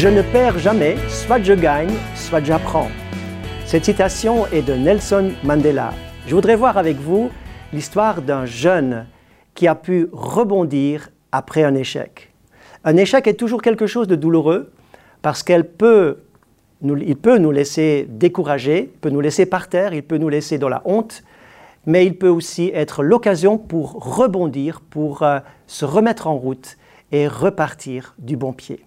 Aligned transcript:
Je 0.00 0.08
ne 0.08 0.22
perds 0.22 0.58
jamais, 0.58 0.96
soit 1.08 1.42
je 1.42 1.52
gagne, 1.52 1.92
soit 2.14 2.42
j'apprends. 2.42 2.88
Cette 3.66 3.84
citation 3.84 4.46
est 4.46 4.62
de 4.62 4.72
Nelson 4.72 5.32
Mandela. 5.44 5.92
Je 6.26 6.34
voudrais 6.34 6.56
voir 6.56 6.78
avec 6.78 6.96
vous 6.96 7.28
l'histoire 7.74 8.22
d'un 8.22 8.46
jeune 8.46 9.06
qui 9.54 9.68
a 9.68 9.74
pu 9.74 10.08
rebondir 10.10 11.10
après 11.32 11.64
un 11.64 11.74
échec. 11.74 12.32
Un 12.82 12.96
échec 12.96 13.26
est 13.26 13.34
toujours 13.34 13.60
quelque 13.60 13.86
chose 13.86 14.08
de 14.08 14.16
douloureux 14.16 14.72
parce 15.20 15.42
qu'il 15.42 15.64
peut, 15.64 16.16
nous 16.80 17.50
laisser 17.50 18.06
décourager, 18.08 18.90
peut 19.02 19.10
nous 19.10 19.20
laisser 19.20 19.44
par 19.44 19.68
terre, 19.68 19.92
il 19.92 20.02
peut 20.02 20.16
nous 20.16 20.30
laisser 20.30 20.56
dans 20.56 20.70
la 20.70 20.80
honte, 20.86 21.22
mais 21.90 22.06
il 22.06 22.16
peut 22.16 22.28
aussi 22.28 22.70
être 22.72 23.02
l'occasion 23.02 23.58
pour 23.58 23.94
rebondir, 23.94 24.80
pour 24.80 25.24
euh, 25.24 25.40
se 25.66 25.84
remettre 25.84 26.28
en 26.28 26.36
route 26.36 26.76
et 27.10 27.26
repartir 27.26 28.14
du 28.18 28.36
bon 28.36 28.52
pied. 28.52 28.84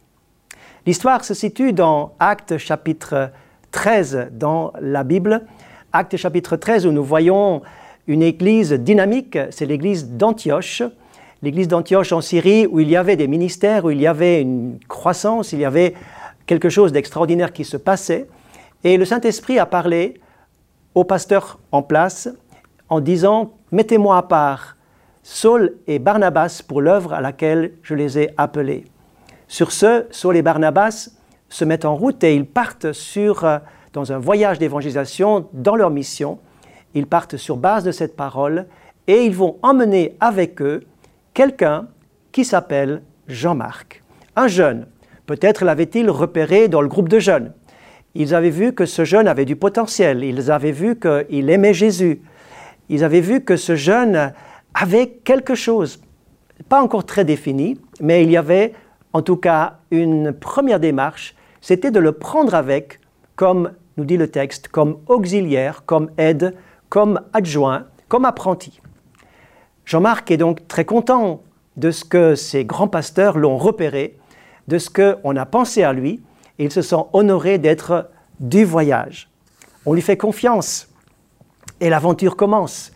L'histoire 0.85 1.25
se 1.25 1.33
situe 1.33 1.73
dans 1.73 2.13
Actes 2.19 2.57
chapitre 2.57 3.31
13 3.71 4.29
dans 4.31 4.71
la 4.79 5.03
Bible. 5.03 5.45
Actes 5.91 6.15
chapitre 6.15 6.55
13 6.55 6.85
où 6.85 6.93
nous 6.93 7.03
voyons 7.03 7.61
une 8.07 8.21
église 8.21 8.71
dynamique, 8.71 9.37
c'est 9.49 9.65
l'église 9.65 10.07
d'Antioche. 10.07 10.81
L'église 11.41 11.67
d'Antioche 11.67 12.13
en 12.13 12.21
Syrie 12.21 12.67
où 12.67 12.79
il 12.79 12.89
y 12.89 12.95
avait 12.95 13.17
des 13.17 13.27
ministères, 13.27 13.83
où 13.83 13.91
il 13.91 13.99
y 13.99 14.07
avait 14.07 14.41
une 14.41 14.79
croissance, 14.87 15.51
il 15.51 15.59
y 15.59 15.65
avait 15.65 15.93
quelque 16.45 16.69
chose 16.69 16.93
d'extraordinaire 16.93 17.51
qui 17.51 17.65
se 17.65 17.75
passait. 17.75 18.27
Et 18.85 18.95
le 18.95 19.03
Saint-Esprit 19.03 19.59
a 19.59 19.65
parlé 19.65 20.21
au 20.95 21.03
pasteur 21.03 21.59
en 21.73 21.81
place 21.81 22.29
en 22.93 22.99
disant, 22.99 23.53
mettez-moi 23.71 24.17
à 24.17 24.21
part 24.21 24.77
Saul 25.23 25.77
et 25.87 25.97
Barnabas 25.97 26.61
pour 26.67 26.79
l'œuvre 26.79 27.13
à 27.13 27.21
laquelle 27.21 27.71
je 27.81 27.95
les 27.95 28.19
ai 28.19 28.29
appelés. 28.37 28.85
Sur 29.47 29.71
ce, 29.71 30.05
Saul 30.11 30.37
et 30.37 30.43
Barnabas 30.43 31.09
se 31.49 31.65
mettent 31.65 31.85
en 31.85 31.95
route 31.95 32.23
et 32.23 32.35
ils 32.35 32.45
partent 32.45 32.91
sur, 32.91 33.45
euh, 33.45 33.57
dans 33.93 34.11
un 34.11 34.19
voyage 34.19 34.59
d'évangélisation 34.59 35.47
dans 35.53 35.75
leur 35.75 35.89
mission. 35.89 36.37
Ils 36.93 37.07
partent 37.07 37.37
sur 37.37 37.57
base 37.57 37.83
de 37.83 37.91
cette 37.91 38.15
parole 38.15 38.67
et 39.07 39.25
ils 39.25 39.35
vont 39.35 39.57
emmener 39.63 40.15
avec 40.19 40.61
eux 40.61 40.83
quelqu'un 41.33 41.87
qui 42.31 42.45
s'appelle 42.45 43.01
Jean-Marc, 43.27 44.03
un 44.35 44.47
jeune. 44.47 44.85
Peut-être 45.25 45.65
l'avait-il 45.65 46.11
repéré 46.11 46.67
dans 46.67 46.81
le 46.81 46.87
groupe 46.89 47.09
de 47.09 47.17
jeunes. 47.17 47.53
Ils 48.13 48.35
avaient 48.35 48.51
vu 48.51 48.73
que 48.73 48.85
ce 48.85 49.03
jeune 49.03 49.27
avait 49.27 49.45
du 49.45 49.55
potentiel, 49.55 50.23
ils 50.23 50.51
avaient 50.51 50.71
vu 50.71 50.99
qu'il 50.99 51.49
aimait 51.49 51.73
Jésus, 51.73 52.21
ils 52.93 53.03
avaient 53.03 53.21
vu 53.21 53.41
que 53.41 53.55
ce 53.55 53.75
jeune 53.75 54.33
avait 54.73 55.07
quelque 55.07 55.55
chose, 55.55 56.01
pas 56.69 56.81
encore 56.81 57.05
très 57.05 57.25
défini, 57.25 57.79
mais 57.99 58.23
il 58.23 58.31
y 58.31 58.37
avait 58.37 58.73
en 59.13 59.21
tout 59.21 59.37
cas, 59.37 59.77
une 59.91 60.33
première 60.33 60.79
démarche, 60.79 61.35
c'était 61.61 61.91
de 61.91 61.99
le 61.99 62.13
prendre 62.13 62.55
avec, 62.55 62.99
comme 63.35 63.73
nous 63.97 64.05
dit 64.05 64.17
le 64.17 64.27
texte, 64.27 64.67
comme 64.67 64.97
auxiliaire, 65.07 65.83
comme 65.85 66.09
aide, 66.17 66.55
comme 66.89 67.21
adjoint, 67.31 67.85
comme 68.07 68.25
apprenti. 68.25 68.81
Jean-Marc 69.85 70.31
est 70.31 70.37
donc 70.37 70.67
très 70.67 70.83
content 70.83 71.43
de 71.77 71.91
ce 71.91 72.03
que 72.03 72.33
ses 72.33 72.65
grands 72.65 72.87
pasteurs 72.87 73.37
l'ont 73.37 73.57
repéré, 73.57 74.17
de 74.67 74.79
ce 74.79 74.89
qu'on 74.89 75.35
a 75.35 75.45
pensé 75.45 75.83
à 75.83 75.93
lui, 75.93 76.23
et 76.57 76.65
il 76.65 76.71
se 76.71 76.81
sent 76.81 77.03
honoré 77.13 77.59
d'être 77.59 78.09
du 78.39 78.65
voyage. 78.65 79.29
On 79.85 79.93
lui 79.93 80.01
fait 80.01 80.17
confiance, 80.17 80.89
et 81.83 81.89
l'aventure 81.89 82.37
commence. 82.37 82.93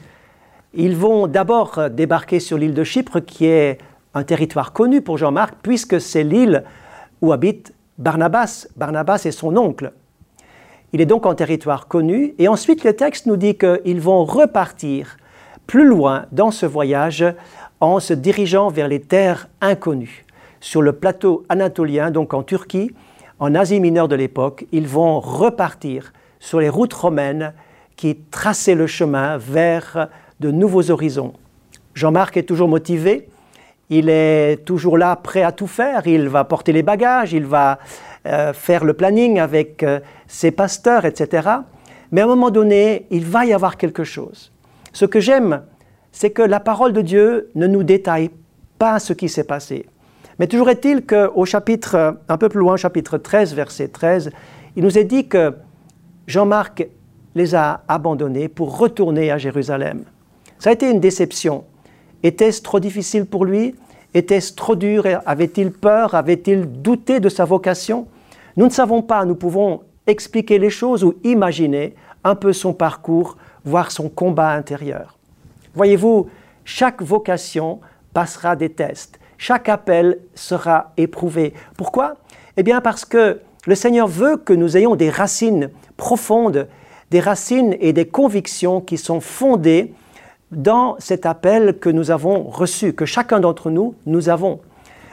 Ils 0.74 0.96
vont 0.96 1.28
d'abord 1.28 1.90
débarquer 1.92 2.40
sur 2.40 2.58
l'île 2.58 2.74
de 2.74 2.86
Chypre, 2.86 3.20
qui 3.20 3.46
est 3.46 3.80
un 4.14 4.24
territoire 4.24 4.72
connu 4.72 5.02
pour 5.02 5.18
Jean-Marc, 5.18 5.56
puisque 5.62 6.00
c'est 6.00 6.24
l'île 6.24 6.64
où 7.22 7.34
habite 7.34 7.74
Barnabas. 7.98 8.70
Barnabas 8.78 9.24
est 9.26 9.32
son 9.32 9.58
oncle. 9.58 9.92
Il 10.94 11.02
est 11.02 11.06
donc 11.06 11.26
en 11.26 11.36
territoire 11.36 11.90
connu, 11.90 12.34
et 12.40 12.48
ensuite 12.48 12.86
le 12.86 12.96
texte 12.96 13.26
nous 13.26 13.36
dit 13.36 13.58
qu'ils 13.58 14.00
vont 14.00 14.24
repartir 14.24 15.18
plus 15.68 15.86
loin 15.86 16.26
dans 16.32 16.52
ce 16.52 16.66
voyage 16.66 17.26
en 17.82 18.00
se 18.00 18.14
dirigeant 18.14 18.70
vers 18.70 18.88
les 18.88 19.02
terres 19.02 19.50
inconnues. 19.60 20.26
Sur 20.62 20.82
le 20.82 20.94
plateau 20.94 21.44
anatolien, 21.50 22.10
donc 22.10 22.34
en 22.34 22.42
Turquie, 22.42 22.92
en 23.40 23.54
Asie 23.54 23.82
mineure 23.82 24.08
de 24.08 24.16
l'époque, 24.16 24.66
ils 24.72 24.88
vont 24.88 25.20
repartir 25.20 26.14
sur 26.40 26.62
les 26.62 26.70
routes 26.70 26.94
romaines 26.94 27.54
qui 27.98 28.16
traçaient 28.32 28.76
le 28.76 28.88
chemin 28.88 29.38
vers 29.38 30.08
de 30.40 30.52
nouveaux 30.52 30.90
horizons. 30.92 31.34
Jean-Marc 31.96 32.38
est 32.38 32.44
toujours 32.44 32.70
motivé, 32.70 33.28
il 33.90 34.10
est 34.10 34.66
toujours 34.66 34.98
là, 34.98 35.16
prêt 35.16 35.44
à 35.44 35.52
tout 35.52 35.68
faire. 35.68 36.08
Il 36.08 36.28
va 36.30 36.44
porter 36.44 36.74
les 36.74 36.84
bagages, 36.84 37.34
il 37.34 37.46
va 37.46 37.80
euh, 38.26 38.54
faire 38.54 38.84
le 38.84 38.94
planning 38.94 39.40
avec 39.40 39.84
euh, 39.84 40.00
ses 40.28 40.52
pasteurs, 40.52 41.06
etc. 41.06 41.50
Mais 42.12 42.22
à 42.22 42.26
un 42.26 42.28
moment 42.28 42.52
donné, 42.52 43.08
il 43.10 43.26
va 43.26 43.46
y 43.46 43.54
avoir 43.54 43.78
quelque 43.78 44.04
chose. 44.04 44.52
Ce 44.94 45.06
que 45.06 45.20
j'aime, 45.20 45.64
c'est 46.12 46.32
que 46.32 46.42
la 46.42 46.60
parole 46.60 46.94
de 46.94 47.02
Dieu 47.02 47.50
ne 47.56 47.68
nous 47.68 47.84
détaille 47.84 48.30
pas 48.78 49.00
ce 49.00 49.14
qui 49.14 49.30
s'est 49.30 49.44
passé. 49.44 49.86
Mais 50.40 50.48
toujours 50.48 50.70
est-il 50.70 51.06
qu'au 51.06 51.46
chapitre, 51.46 52.20
un 52.28 52.38
peu 52.38 52.50
plus 52.50 52.60
loin, 52.60 52.78
chapitre 52.78 53.18
13, 53.18 53.56
verset 53.56 53.88
13, 53.88 54.32
il 54.76 54.84
nous 54.84 54.98
est 54.98 55.04
dit 55.04 55.28
que 55.28 55.56
Jean-Marc 56.28 56.88
les 57.38 57.56
a 57.56 57.84
abandonnés 57.88 58.50
pour 58.50 58.78
retourner 58.78 59.32
à 59.32 59.38
Jérusalem. 59.38 60.04
Ça 60.60 60.72
a 60.72 60.74
été 60.74 60.90
une 60.90 61.00
déception. 61.00 61.64
Était-ce 62.24 62.62
trop 62.62 62.80
difficile 62.80 63.26
pour 63.26 63.46
lui? 63.46 63.76
Était-ce 64.14 64.54
trop 64.56 64.76
dur? 64.76 65.06
Avait-il 65.26 65.72
peur? 65.72 66.16
Avait-il 66.16 66.82
douté 66.82 67.20
de 67.20 67.30
sa 67.30 67.46
vocation? 67.46 68.08
Nous 68.58 68.66
ne 68.66 68.72
savons 68.72 69.04
pas, 69.04 69.24
nous 69.24 69.36
pouvons 69.36 69.82
expliquer 70.08 70.58
les 70.58 70.72
choses 70.72 71.04
ou 71.04 71.16
imaginer 71.24 71.96
un 72.24 72.34
peu 72.36 72.54
son 72.54 72.74
parcours, 72.74 73.38
voir 73.64 73.92
son 73.92 74.10
combat 74.10 74.52
intérieur. 74.52 75.18
Voyez-vous, 75.76 76.28
chaque 76.66 77.02
vocation 77.02 77.80
passera 78.14 78.56
des 78.56 78.70
tests, 78.70 79.20
chaque 79.38 79.70
appel 79.70 80.20
sera 80.34 80.92
éprouvé. 80.98 81.54
Pourquoi? 81.78 82.16
Eh 82.58 82.64
bien 82.64 82.82
parce 82.82 83.06
que 83.06 83.42
le 83.68 83.76
Seigneur 83.76 84.08
veut 84.08 84.38
que 84.38 84.54
nous 84.54 84.76
ayons 84.76 84.96
des 84.96 85.12
racines 85.12 85.70
profondes, 85.98 86.68
des 87.12 87.20
racines 87.20 87.76
et 87.80 87.94
des 87.94 88.08
convictions 88.08 88.82
qui 88.82 88.98
sont 88.98 89.22
fondées 89.22 89.94
dans 90.52 90.96
cet 91.00 91.26
appel 91.26 91.78
que 91.80 91.90
nous 91.90 92.12
avons 92.12 92.44
reçu, 92.44 92.94
que 92.94 93.06
chacun 93.06 93.40
d'entre 93.40 93.70
nous, 93.70 93.96
nous 94.06 94.30
avons, 94.30 94.60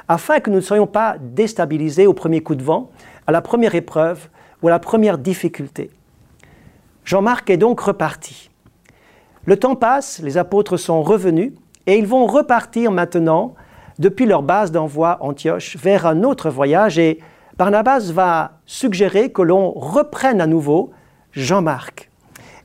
afin 0.09 0.41
que 0.41 0.51
nous 0.51 0.57
ne 0.57 0.63
soyons 0.63 0.87
pas 0.87 1.17
déstabilisés 1.21 2.07
au 2.07 2.15
premier 2.15 2.43
coup 2.43 2.55
de 2.55 2.63
vent, 2.63 2.91
à 3.27 3.33
la 3.33 3.41
première 3.41 3.75
épreuve 3.75 4.29
ou 4.63 4.69
à 4.69 4.71
la 4.71 4.79
première 4.79 5.19
difficulté. 5.19 5.91
Jean-Marc 7.05 7.51
est 7.51 7.57
donc 7.57 7.81
reparti. 7.81 8.51
Le 9.45 9.59
temps 9.59 9.77
passe, 9.77 10.21
les 10.23 10.39
apôtres 10.39 10.77
sont 10.77 11.03
revenus 11.03 11.53
et 11.87 11.99
ils 11.99 12.07
vont 12.07 12.27
repartir 12.27 12.91
maintenant 12.91 13.55
depuis 13.99 14.27
leur 14.27 14.43
base 14.43 14.73
d'envoi 14.73 15.19
Antioche 15.21 15.77
vers 15.77 16.07
un 16.07 16.23
autre 16.23 16.49
voyage 16.49 16.99
et 16.99 17.21
Barnabas 17.57 18.11
va 18.11 18.53
suggérer 18.67 19.31
que 19.31 19.43
l'on 19.43 19.71
reprenne 19.71 20.41
à 20.41 20.47
nouveau 20.47 20.91
Jean-Marc. 21.37 22.11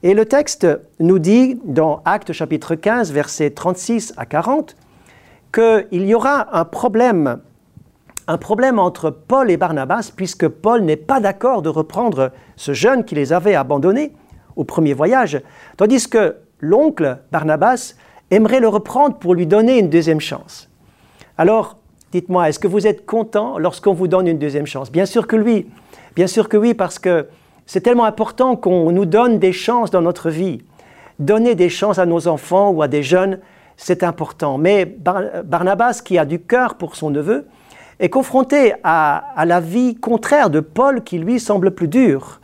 Et 0.03 0.13
le 0.13 0.25
texte 0.25 0.67
nous 0.99 1.19
dit 1.19 1.59
dans 1.65 2.01
Actes 2.05 2.31
chapitre 2.31 2.75
15, 2.75 3.11
versets 3.11 3.49
36 3.49 4.13
à 4.15 4.25
40, 4.25 4.75
qu'il 5.51 6.05
y 6.05 6.13
aura 6.13 6.57
un 6.57 6.63
problème, 6.63 7.39
un 8.27 8.37
problème 8.37 8.79
entre 8.79 9.09
Paul 9.09 9.51
et 9.51 9.57
Barnabas, 9.57 10.11
puisque 10.15 10.47
Paul 10.47 10.81
n'est 10.83 10.95
pas 10.95 11.19
d'accord 11.19 11.61
de 11.61 11.69
reprendre 11.69 12.31
ce 12.55 12.73
jeune 12.73 13.03
qui 13.03 13.15
les 13.15 13.33
avait 13.33 13.55
abandonnés 13.55 14.13
au 14.55 14.63
premier 14.63 14.93
voyage, 14.93 15.41
tandis 15.75 16.07
que 16.07 16.35
l'oncle 16.59 17.17
Barnabas 17.31 17.95
aimerait 18.31 18.59
le 18.59 18.67
reprendre 18.67 19.17
pour 19.17 19.33
lui 19.33 19.47
donner 19.47 19.79
une 19.79 19.89
deuxième 19.89 20.19
chance. 20.19 20.69
Alors, 21.37 21.77
dites-moi, 22.11 22.49
est-ce 22.49 22.59
que 22.59 22.67
vous 22.67 22.85
êtes 22.85 23.05
content 23.05 23.57
lorsqu'on 23.57 23.93
vous 23.93 24.07
donne 24.07 24.27
une 24.27 24.37
deuxième 24.37 24.67
chance? 24.67 24.91
Bien 24.91 25.05
sûr 25.05 25.27
que 25.27 25.35
oui, 25.35 25.67
bien 26.15 26.27
sûr 26.27 26.47
que 26.47 26.57
oui, 26.57 26.73
parce 26.73 26.99
que 26.99 27.27
c'est 27.69 27.81
tellement 27.81 28.05
important 28.05 28.55
qu'on 28.55 28.91
nous 28.91 29.05
donne 29.05 29.37
des 29.37 29.53
chances 29.53 29.91
dans 29.91 30.01
notre 30.01 30.31
vie. 30.31 30.63
Donner 31.19 31.53
des 31.53 31.69
chances 31.69 31.99
à 31.99 32.07
nos 32.07 32.27
enfants 32.27 32.71
ou 32.71 32.81
à 32.81 32.87
des 32.87 33.03
jeunes, 33.03 33.37
c'est 33.77 34.01
important. 34.01 34.57
Mais 34.57 34.85
Barnabas, 34.85 36.01
qui 36.03 36.17
a 36.17 36.25
du 36.25 36.39
cœur 36.39 36.79
pour 36.79 36.95
son 36.95 37.11
neveu, 37.11 37.47
est 37.99 38.09
confronté 38.09 38.73
à, 38.83 39.45
la 39.45 39.59
vie 39.59 39.93
contraire 39.93 40.49
de 40.49 40.61
Paul 40.61 41.03
qui 41.03 41.19
lui 41.19 41.39
semble 41.39 41.69
plus 41.69 41.87
dure 41.87 42.41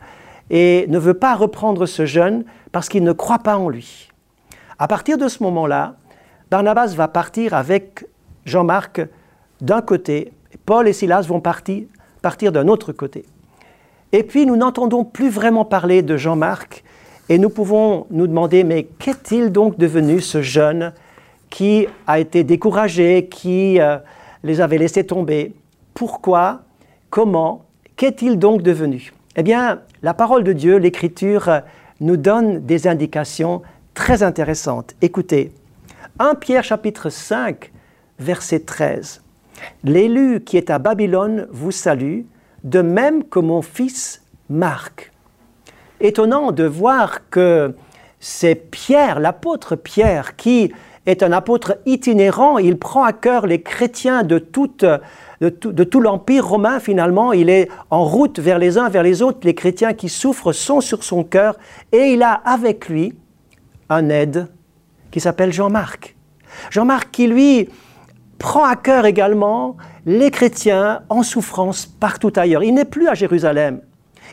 et 0.48 0.86
ne 0.90 0.98
veut 1.00 1.14
pas 1.14 1.34
reprendre 1.34 1.86
ce 1.86 2.06
jeune 2.06 2.44
parce 2.70 2.88
qu'il 2.88 3.02
ne 3.02 3.12
croit 3.12 3.40
pas 3.40 3.56
en 3.56 3.68
lui. 3.68 4.10
À 4.78 4.86
partir 4.86 5.18
de 5.18 5.26
ce 5.26 5.42
moment-là, 5.42 5.96
Barnabas 6.52 6.94
va 6.94 7.08
partir 7.08 7.52
avec 7.52 8.06
Jean-Marc 8.44 9.00
d'un 9.60 9.82
côté, 9.82 10.32
et 10.52 10.56
Paul 10.64 10.86
et 10.86 10.92
Silas 10.92 11.22
vont 11.22 11.40
partir, 11.40 11.88
partir 12.22 12.52
d'un 12.52 12.68
autre 12.68 12.92
côté. 12.92 13.24
Et 14.12 14.22
puis 14.22 14.46
nous 14.46 14.56
n'entendons 14.56 15.04
plus 15.04 15.28
vraiment 15.28 15.64
parler 15.64 16.02
de 16.02 16.16
Jean-Marc 16.16 16.84
et 17.28 17.38
nous 17.38 17.50
pouvons 17.50 18.06
nous 18.10 18.26
demander, 18.26 18.62
mais 18.62 18.84
qu'est-il 18.84 19.50
donc 19.50 19.78
devenu 19.78 20.20
ce 20.20 20.42
jeune 20.42 20.92
qui 21.50 21.86
a 22.06 22.20
été 22.20 22.44
découragé, 22.44 23.26
qui 23.28 23.80
euh, 23.80 23.98
les 24.44 24.60
avait 24.60 24.78
laissés 24.78 25.04
tomber? 25.04 25.54
Pourquoi? 25.94 26.62
Comment? 27.10 27.64
Qu'est-il 27.96 28.38
donc 28.38 28.62
devenu? 28.62 29.12
Eh 29.36 29.42
bien, 29.42 29.80
la 30.02 30.14
parole 30.14 30.44
de 30.44 30.52
Dieu, 30.52 30.76
l'Écriture, 30.76 31.62
nous 32.00 32.16
donne 32.16 32.64
des 32.64 32.86
indications 32.86 33.62
très 33.94 34.22
intéressantes. 34.22 34.94
Écoutez, 35.02 35.52
1 36.18 36.34
Pierre 36.36 36.64
chapitre 36.64 37.10
5, 37.10 37.72
verset 38.18 38.60
13. 38.60 39.22
L'élu 39.84 40.42
qui 40.44 40.56
est 40.56 40.70
à 40.70 40.78
Babylone 40.78 41.48
vous 41.50 41.72
salue, 41.72 42.22
de 42.64 42.82
même 42.82 43.24
que 43.24 43.38
mon 43.38 43.62
fils 43.62 44.22
Marc. 44.48 45.12
Étonnant 46.00 46.52
de 46.52 46.64
voir 46.64 47.28
que 47.30 47.74
c'est 48.20 48.54
Pierre, 48.54 49.20
l'apôtre 49.20 49.76
Pierre, 49.76 50.36
qui 50.36 50.72
est 51.06 51.22
un 51.22 51.32
apôtre 51.32 51.78
itinérant, 51.86 52.58
il 52.58 52.78
prend 52.78 53.04
à 53.04 53.12
cœur 53.12 53.46
les 53.46 53.62
chrétiens 53.62 54.24
de, 54.24 54.38
de 54.38 55.84
tout, 55.84 56.00
l'Empire 56.00 56.46
romain 56.46 56.80
finalement, 56.80 57.32
il 57.32 57.48
est 57.48 57.68
en 57.90 58.04
route 58.04 58.38
vers 58.40 58.58
les 58.58 58.76
uns, 58.76 58.88
vers 58.88 59.04
les 59.04 59.22
autres, 59.22 59.40
les 59.44 59.54
chrétiens 59.54 59.94
qui 59.94 60.08
souffrent 60.08 60.52
sont 60.52 60.80
sur 60.80 61.04
son 61.04 61.22
cœur, 61.22 61.56
et 61.92 62.12
il 62.12 62.22
a 62.22 62.32
avec 62.32 62.88
lui 62.88 63.14
un 63.88 64.08
aide 64.08 64.48
qui 65.12 65.20
s'appelle 65.20 65.52
Jean-Marc. 65.52 66.16
Jean-Marc 66.70 67.10
qui 67.12 67.28
lui 67.28 67.68
prend 68.38 68.64
à 68.64 68.76
cœur 68.76 69.06
également 69.06 69.76
les 70.04 70.30
chrétiens 70.30 71.02
en 71.08 71.22
souffrance 71.22 71.86
partout 71.86 72.32
ailleurs. 72.36 72.62
Il 72.62 72.74
n'est 72.74 72.84
plus 72.84 73.08
à 73.08 73.14
Jérusalem, 73.14 73.80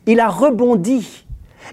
il 0.05 0.19
a 0.19 0.29
rebondi, 0.29 1.25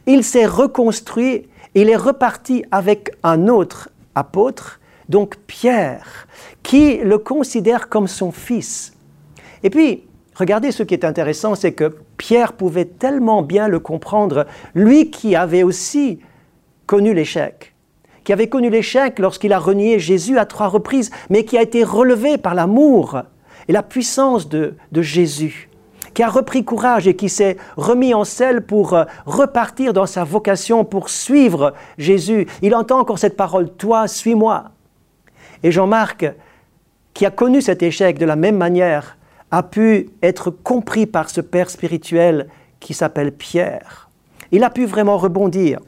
il 0.06 0.24
s'est 0.24 0.46
reconstruit, 0.46 1.48
il 1.74 1.88
est 1.88 1.96
reparti 1.96 2.64
avec 2.70 3.12
un 3.22 3.48
autre 3.48 3.88
apôtre 4.14 4.80
donc 5.10 5.36
Pierre, 5.46 6.28
qui 6.62 6.98
le 6.98 7.18
considère 7.18 7.88
comme 7.88 8.06
son 8.06 8.30
fils. 8.30 8.96
Et 9.62 9.68
puis, 9.68 10.04
regardez 10.34 10.70
ce 10.70 10.84
qui 10.84 10.94
est 10.94 11.04
intéressant, 11.04 11.54
c'est 11.56 11.72
que 11.72 11.96
Pierre 12.16 12.52
pouvait 12.52 12.84
tellement 12.86 13.42
bien 13.42 13.68
le 13.68 13.80
comprendre, 13.80 14.46
lui 14.74 15.10
qui 15.10 15.34
avait 15.34 15.64
aussi 15.64 16.20
connu 16.86 17.12
l'échec, 17.12 17.69
qui 18.30 18.34
avait 18.34 18.48
connu 18.48 18.70
l'échec 18.70 19.18
lorsqu'il 19.18 19.52
a 19.52 19.58
renié 19.58 19.98
Jésus 19.98 20.38
à 20.38 20.46
trois 20.46 20.68
reprises, 20.68 21.10
mais 21.30 21.44
qui 21.44 21.58
a 21.58 21.62
été 21.62 21.82
relevé 21.82 22.38
par 22.38 22.54
l'amour 22.54 23.22
et 23.66 23.72
la 23.72 23.82
puissance 23.82 24.48
de, 24.48 24.76
de 24.92 25.02
Jésus 25.02 25.68
qui 26.14 26.22
a 26.22 26.28
repris 26.28 26.64
courage 26.64 27.08
et 27.08 27.16
qui 27.16 27.28
s'est 27.28 27.56
remis 27.76 28.14
en 28.14 28.22
selle 28.22 28.62
pour 28.62 28.94
euh, 28.94 29.02
repartir 29.26 29.92
dans 29.92 30.06
sa 30.06 30.22
vocation, 30.22 30.84
pour 30.84 31.08
suivre 31.10 31.74
Jésus. 31.98 32.46
Il 32.62 32.76
entend 32.76 33.00
encore 33.00 33.18
cette 33.18 33.36
parole, 33.36 33.68
Toi, 33.68 34.06
suis-moi. 34.06 34.66
Et 35.64 35.72
Jean-Marc, 35.72 36.32
qui 37.14 37.26
a 37.26 37.32
connu 37.32 37.60
cet 37.60 37.82
échec 37.82 38.16
de 38.16 38.26
la 38.26 38.36
même 38.36 38.56
manière, 38.56 39.16
a 39.50 39.64
pu 39.64 40.10
être 40.22 40.52
compris 40.52 41.06
par 41.06 41.30
ce 41.30 41.40
père 41.40 41.68
spirituel 41.68 42.46
qui 42.78 42.94
s'appelle 42.94 43.32
Pierre. 43.32 44.08
Il 44.52 44.62
a 44.62 44.70
pu 44.70 44.84
vraiment 44.84 45.18
rebondir. 45.18 45.80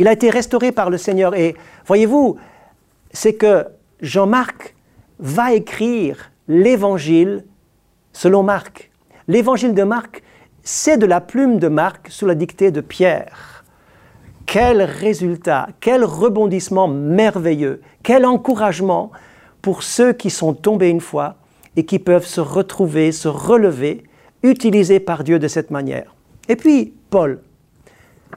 Il 0.00 0.08
a 0.08 0.12
été 0.12 0.30
restauré 0.30 0.72
par 0.72 0.88
le 0.88 0.96
Seigneur. 0.96 1.34
Et 1.34 1.54
voyez-vous, 1.84 2.38
c'est 3.12 3.34
que 3.34 3.66
Jean-Marc 4.00 4.74
va 5.18 5.52
écrire 5.52 6.30
l'évangile 6.48 7.44
selon 8.14 8.42
Marc. 8.42 8.90
L'évangile 9.28 9.74
de 9.74 9.82
Marc, 9.82 10.22
c'est 10.62 10.96
de 10.96 11.04
la 11.04 11.20
plume 11.20 11.58
de 11.58 11.68
Marc 11.68 12.08
sous 12.08 12.24
la 12.24 12.34
dictée 12.34 12.70
de 12.70 12.80
Pierre. 12.80 13.62
Quel 14.46 14.80
résultat, 14.80 15.68
quel 15.80 16.02
rebondissement 16.02 16.88
merveilleux, 16.88 17.82
quel 18.02 18.24
encouragement 18.24 19.10
pour 19.60 19.82
ceux 19.82 20.14
qui 20.14 20.30
sont 20.30 20.54
tombés 20.54 20.88
une 20.88 21.02
fois 21.02 21.36
et 21.76 21.84
qui 21.84 21.98
peuvent 21.98 22.26
se 22.26 22.40
retrouver, 22.40 23.12
se 23.12 23.28
relever, 23.28 24.04
utilisés 24.42 24.98
par 24.98 25.24
Dieu 25.24 25.38
de 25.38 25.46
cette 25.46 25.70
manière. 25.70 26.14
Et 26.48 26.56
puis, 26.56 26.94
Paul. 27.10 27.42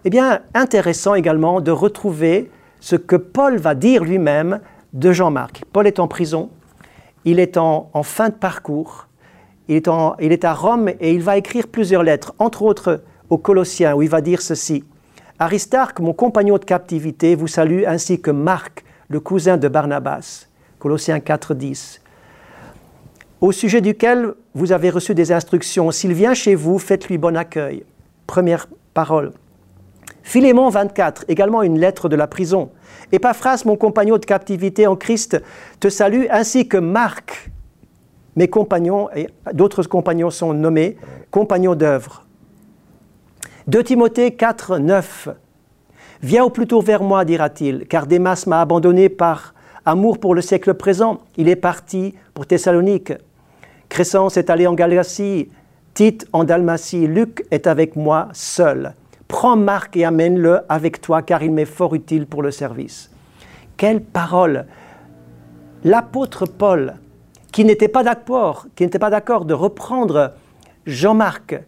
Eh 0.05 0.09
bien, 0.09 0.41
intéressant 0.53 1.15
également 1.15 1.61
de 1.61 1.71
retrouver 1.71 2.51
ce 2.79 2.95
que 2.95 3.15
Paul 3.15 3.57
va 3.57 3.75
dire 3.75 4.03
lui-même 4.03 4.59
de 4.93 5.11
Jean-Marc. 5.11 5.63
Paul 5.71 5.87
est 5.87 5.99
en 5.99 6.07
prison, 6.07 6.49
il 7.25 7.39
est 7.39 7.57
en, 7.57 7.89
fin 8.03 8.29
de 8.29 8.33
parcours, 8.33 9.07
il 9.69 9.77
est, 9.77 10.43
à 10.43 10.53
Rome 10.53 10.89
et 10.99 11.13
il 11.13 11.21
va 11.21 11.37
écrire 11.37 11.67
plusieurs 11.67 12.03
lettres, 12.03 12.33
entre 12.39 12.63
autres 12.63 13.01
aux 13.29 13.37
Colossiens, 13.37 13.95
où 13.95 14.01
il 14.01 14.09
va 14.09 14.21
dire 14.21 14.41
ceci. 14.41 14.83
Aristarque, 15.39 15.99
mon 15.99 16.13
compagnon 16.13 16.57
de 16.57 16.65
captivité, 16.65 17.35
vous 17.35 17.47
salue, 17.47 17.83
ainsi 17.87 18.19
que 18.19 18.31
Marc, 18.31 18.83
le 19.07 19.19
cousin 19.19 19.57
de 19.57 19.67
Barnabas. 19.67 20.47
Colossiens 20.79 21.21
4, 21.21 21.53
10. 21.53 22.01
Au 23.39 23.51
sujet 23.51 23.81
duquel 23.81 24.33
vous 24.53 24.71
avez 24.71 24.89
reçu 24.89 25.15
des 25.15 25.31
instructions. 25.31 25.91
S'il 25.91 26.13
vient 26.13 26.33
chez 26.33 26.55
vous, 26.55 26.77
faites-lui 26.77 27.17
bon 27.17 27.35
accueil. 27.37 27.85
Première 28.27 28.67
parole. 28.93 29.31
Philémon 30.23 30.69
24, 30.69 31.25
également 31.27 31.61
une 31.61 31.77
lettre 31.77 32.07
de 32.07 32.15
la 32.15 32.27
prison. 32.27 32.71
Epaphras, 33.11 33.63
mon 33.65 33.75
compagnon 33.75 34.17
de 34.17 34.25
captivité 34.25 34.87
en 34.87 34.95
Christ, 34.95 35.39
te 35.79 35.89
salue, 35.89 36.25
ainsi 36.31 36.67
que 36.67 36.77
Marc, 36.77 37.51
mes 38.35 38.47
compagnons, 38.47 39.09
et 39.15 39.27
d'autres 39.53 39.83
compagnons 39.83 40.31
sont 40.31 40.53
nommés, 40.53 40.97
compagnons 41.29 41.75
d'œuvre. 41.75 42.25
2 43.67 43.83
Timothée 43.83 44.31
4, 44.31 44.77
9. 44.79 45.29
Viens 46.21 46.45
au 46.45 46.49
plus 46.49 46.67
tôt 46.67 46.81
vers 46.81 47.03
moi, 47.03 47.25
dira-t-il, 47.25 47.85
car 47.87 48.07
Démas 48.07 48.45
m'a 48.47 48.61
abandonné 48.61 49.09
par 49.09 49.53
amour 49.85 50.19
pour 50.19 50.35
le 50.35 50.41
siècle 50.41 50.73
présent. 50.73 51.19
Il 51.35 51.49
est 51.49 51.57
parti 51.57 52.15
pour 52.33 52.47
Thessalonique. 52.47 53.13
Crescence 53.89 54.37
est 54.37 54.49
allé 54.49 54.67
en 54.67 54.73
Galatie, 54.73 55.51
Tite 55.93 56.25
en 56.33 56.43
Dalmatie, 56.43 57.07
Luc 57.07 57.45
est 57.51 57.67
avec 57.67 57.95
moi 57.95 58.29
seul. 58.33 58.95
Prends 59.33 59.55
Marc 59.55 59.97
et 59.97 60.05
amène-le 60.05 60.59
avec 60.69 61.01
toi, 61.01 61.23
car 61.23 61.41
il 61.41 61.51
m'est 61.51 61.65
fort 61.65 61.95
utile 61.95 62.27
pour 62.27 62.43
le 62.43 62.51
service. 62.51 63.09
Quelle 63.77 63.99
parole 63.99 64.67
L'apôtre 65.83 66.45
Paul, 66.45 66.93
qui 67.51 67.65
n'était 67.65 67.87
pas 67.87 68.03
d'accord, 68.03 68.67
qui 68.75 68.83
n'était 68.83 68.99
pas 68.99 69.09
d'accord 69.09 69.45
de 69.45 69.55
reprendre 69.55 70.33
Jean-Marc 70.85 71.59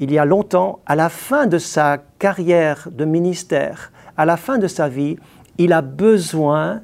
il 0.00 0.10
y 0.10 0.18
a 0.18 0.24
longtemps, 0.24 0.80
à 0.84 0.96
la 0.96 1.08
fin 1.08 1.46
de 1.46 1.58
sa 1.58 1.98
carrière 2.18 2.88
de 2.90 3.04
ministère, 3.04 3.92
à 4.16 4.24
la 4.24 4.36
fin 4.36 4.58
de 4.58 4.66
sa 4.66 4.88
vie, 4.88 5.16
il 5.58 5.72
a 5.72 5.80
besoin 5.80 6.80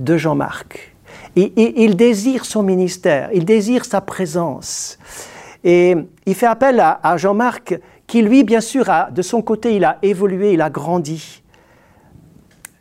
de 0.00 0.16
Jean-Marc. 0.16 0.96
Il 1.36 1.94
désire 1.94 2.46
son 2.46 2.64
ministère, 2.64 3.30
il 3.32 3.44
désire 3.44 3.84
sa 3.84 4.00
présence. 4.00 4.98
Et 5.62 5.94
il 6.26 6.34
fait 6.34 6.46
appel 6.46 6.80
à 6.80 7.16
Jean-Marc 7.16 7.78
qui, 8.08 8.22
lui, 8.22 8.42
bien 8.42 8.60
sûr, 8.60 8.90
a, 8.90 9.10
de 9.10 9.22
son 9.22 9.42
côté, 9.42 9.76
il 9.76 9.84
a 9.84 9.98
évolué, 10.02 10.54
il 10.54 10.62
a 10.62 10.70
grandi. 10.70 11.42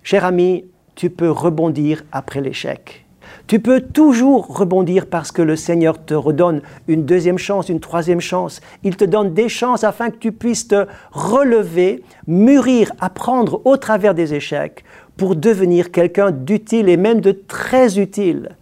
Cher 0.02 0.26
ami, 0.26 0.66
tu 0.96 1.12
peux 1.12 1.30
rebondir 1.30 2.04
après 2.12 2.42
l'échec. 2.42 3.06
Tu 3.46 3.60
peux 3.60 3.82
toujours 3.82 4.48
rebondir 4.48 5.06
parce 5.06 5.34
que 5.34 5.42
le 5.42 5.58
Seigneur 5.58 6.04
te 6.04 6.14
redonne 6.14 6.62
une 6.88 7.06
deuxième 7.06 7.38
chance, 7.38 7.68
une 7.68 7.82
troisième 7.82 8.22
chance. 8.22 8.62
Il 8.84 8.96
te 8.96 9.04
donne 9.04 9.34
des 9.34 9.50
chances 9.50 9.84
afin 9.84 10.10
que 10.12 10.18
tu 10.18 10.32
puisses 10.32 10.70
te 10.70 10.88
relever, 11.12 12.04
mûrir, 12.26 12.92
apprendre 13.00 13.62
au 13.66 13.76
travers 13.76 14.14
des 14.14 14.34
échecs 14.34 14.86
pour 15.18 15.36
devenir 15.36 15.92
quelqu'un 15.92 16.32
d'utile 16.32 16.88
et 16.88 16.98
même 16.98 17.20
de 17.20 17.32
très 17.32 18.00
utile. 18.00 18.56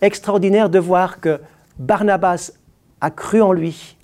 Extraordinaire 0.00 0.70
de 0.70 0.78
voir 0.78 1.20
que 1.20 1.40
Barnabas 1.78 2.52
a 3.00 3.10
cru 3.10 3.42
en 3.42 3.52
lui. 3.52 3.96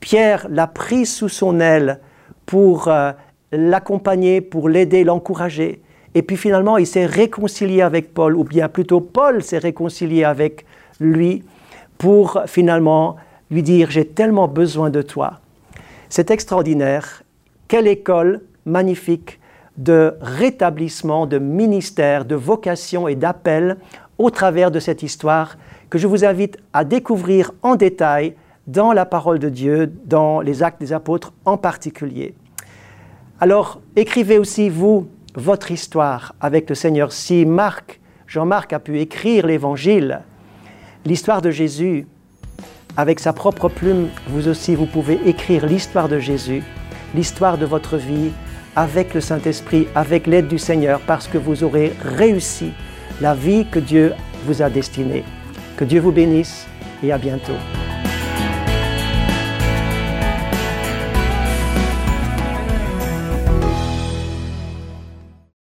Pierre 0.00 0.46
l'a 0.50 0.66
pris 0.66 1.06
sous 1.06 1.28
son 1.28 1.60
aile 1.60 2.00
pour 2.46 2.88
euh, 2.88 3.12
l'accompagner, 3.52 4.40
pour 4.40 4.68
l'aider, 4.68 5.04
l'encourager. 5.04 5.82
Et 6.14 6.22
puis 6.22 6.36
finalement, 6.36 6.78
il 6.78 6.86
s'est 6.86 7.06
réconcilié 7.06 7.82
avec 7.82 8.12
Paul, 8.12 8.36
ou 8.36 8.44
bien 8.44 8.68
plutôt 8.68 9.00
Paul 9.00 9.42
s'est 9.42 9.58
réconcilié 9.58 10.24
avec 10.24 10.64
lui 10.98 11.44
pour 11.98 12.42
finalement 12.46 13.16
lui 13.50 13.62
dire, 13.62 13.90
j'ai 13.90 14.06
tellement 14.06 14.48
besoin 14.48 14.90
de 14.90 15.02
toi. 15.02 15.40
C'est 16.08 16.30
extraordinaire. 16.30 17.22
Quelle 17.68 17.86
école 17.86 18.40
magnifique 18.64 19.38
de 19.76 20.14
rétablissement, 20.20 21.26
de 21.26 21.38
ministère, 21.38 22.24
de 22.24 22.34
vocation 22.34 23.06
et 23.06 23.14
d'appel 23.14 23.76
au 24.18 24.30
travers 24.30 24.70
de 24.70 24.80
cette 24.80 25.02
histoire 25.02 25.56
que 25.88 25.98
je 25.98 26.06
vous 26.06 26.24
invite 26.24 26.58
à 26.72 26.84
découvrir 26.84 27.52
en 27.62 27.76
détail 27.76 28.34
dans 28.70 28.92
la 28.92 29.04
parole 29.04 29.38
de 29.38 29.48
Dieu, 29.48 29.92
dans 30.04 30.40
les 30.40 30.62
actes 30.62 30.80
des 30.80 30.92
apôtres 30.92 31.32
en 31.44 31.56
particulier. 31.56 32.34
Alors, 33.40 33.80
écrivez 33.96 34.38
aussi, 34.38 34.68
vous, 34.68 35.08
votre 35.34 35.70
histoire 35.70 36.34
avec 36.40 36.68
le 36.68 36.74
Seigneur. 36.74 37.12
Si 37.12 37.44
Marc, 37.46 38.00
Jean-Marc 38.26 38.72
a 38.72 38.78
pu 38.78 39.00
écrire 39.00 39.46
l'évangile, 39.46 40.20
l'histoire 41.04 41.42
de 41.42 41.50
Jésus, 41.50 42.06
avec 42.96 43.20
sa 43.20 43.32
propre 43.32 43.68
plume, 43.68 44.08
vous 44.28 44.48
aussi, 44.48 44.74
vous 44.74 44.86
pouvez 44.86 45.20
écrire 45.28 45.66
l'histoire 45.66 46.08
de 46.08 46.18
Jésus, 46.18 46.62
l'histoire 47.14 47.58
de 47.58 47.66
votre 47.66 47.96
vie 47.96 48.30
avec 48.76 49.14
le 49.14 49.20
Saint-Esprit, 49.20 49.88
avec 49.94 50.26
l'aide 50.26 50.48
du 50.48 50.58
Seigneur, 50.58 51.00
parce 51.06 51.26
que 51.26 51.38
vous 51.38 51.64
aurez 51.64 51.92
réussi 52.02 52.70
la 53.20 53.34
vie 53.34 53.66
que 53.70 53.78
Dieu 53.78 54.12
vous 54.46 54.62
a 54.62 54.70
destinée. 54.70 55.24
Que 55.76 55.84
Dieu 55.84 56.00
vous 56.00 56.12
bénisse 56.12 56.66
et 57.02 57.10
à 57.10 57.18
bientôt. 57.18 57.79